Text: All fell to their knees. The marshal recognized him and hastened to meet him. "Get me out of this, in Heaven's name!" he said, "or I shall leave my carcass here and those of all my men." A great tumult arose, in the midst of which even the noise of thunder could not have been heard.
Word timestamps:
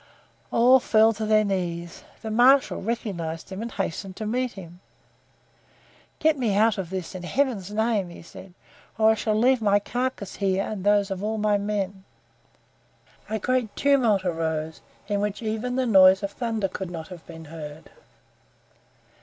All 0.49 0.79
fell 0.79 1.13
to 1.13 1.27
their 1.27 1.43
knees. 1.45 2.03
The 2.23 2.31
marshal 2.31 2.81
recognized 2.81 3.51
him 3.51 3.61
and 3.61 3.71
hastened 3.71 4.15
to 4.15 4.25
meet 4.25 4.53
him. 4.53 4.79
"Get 6.17 6.39
me 6.39 6.55
out 6.55 6.79
of 6.79 6.89
this, 6.89 7.13
in 7.13 7.21
Heaven's 7.21 7.69
name!" 7.69 8.09
he 8.09 8.23
said, 8.23 8.55
"or 8.97 9.11
I 9.11 9.13
shall 9.13 9.35
leave 9.35 9.61
my 9.61 9.77
carcass 9.79 10.37
here 10.37 10.63
and 10.63 10.83
those 10.83 11.11
of 11.11 11.23
all 11.23 11.37
my 11.37 11.59
men." 11.59 12.03
A 13.29 13.37
great 13.37 13.75
tumult 13.75 14.25
arose, 14.25 14.81
in 15.07 15.19
the 15.21 15.25
midst 15.27 15.41
of 15.41 15.43
which 15.43 15.43
even 15.55 15.75
the 15.75 15.85
noise 15.85 16.23
of 16.23 16.31
thunder 16.31 16.67
could 16.67 16.89
not 16.89 17.09
have 17.09 17.23
been 17.27 17.45
heard. 17.45 17.91